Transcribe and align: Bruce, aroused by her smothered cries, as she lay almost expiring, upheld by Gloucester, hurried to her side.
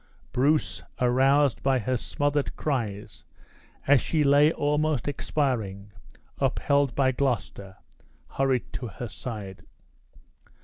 Bruce, 0.31 0.81
aroused 0.99 1.61
by 1.61 1.77
her 1.77 1.95
smothered 1.95 2.55
cries, 2.55 3.23
as 3.85 4.01
she 4.01 4.23
lay 4.23 4.51
almost 4.51 5.07
expiring, 5.07 5.91
upheld 6.39 6.95
by 6.95 7.11
Gloucester, 7.11 7.77
hurried 8.27 8.73
to 8.73 8.87
her 8.87 9.07
side. 9.07 9.63